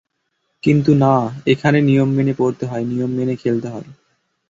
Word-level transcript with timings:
কিন্তু 0.63 0.91
না, 0.95 1.13
এখানে 1.45 1.79
নিয়ম 1.81 2.09
মেনে 2.09 2.33
পড়তে 2.33 2.63
হয়, 2.65 2.85
নিয়ম 2.85 3.11
মেনে 3.11 3.35
খেলতে 3.35 3.67
হয়। 3.67 3.87